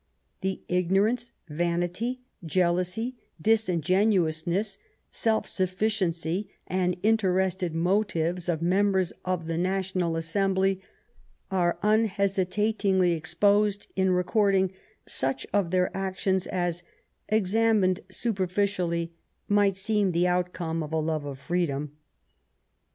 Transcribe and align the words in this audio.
The 0.41 0.61
ignorance, 0.67 1.31
vanity, 1.47 2.21
jealousy, 2.43 3.17
disingenuousness, 3.39 4.79
self 5.11 5.45
sufliciency, 5.45 6.47
and 6.65 6.97
interested 7.03 7.75
mo* 7.75 8.01
tives 8.01 8.49
of 8.51 8.63
members 8.63 9.13
of 9.25 9.45
the 9.45 9.59
National 9.59 10.15
Assembly 10.15 10.81
are 11.51 11.77
unhesi 11.83 12.47
tatingly 12.47 13.15
exposed 13.15 13.85
in 13.95 14.09
recording 14.09 14.73
such 15.05 15.45
of 15.53 15.69
their 15.69 15.95
actions 15.95 16.47
as, 16.47 16.81
examined 17.29 17.99
superficially, 18.09 19.13
might 19.47 19.77
seem 19.77 20.13
the 20.13 20.27
outcome 20.27 20.81
of 20.81 20.91
a 20.91 20.97
love 20.97 21.25
of 21.25 21.37
freedom. 21.37 21.95